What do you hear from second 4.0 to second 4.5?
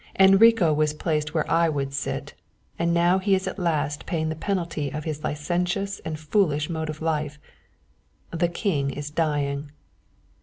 paying the